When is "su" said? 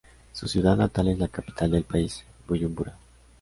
0.33-0.47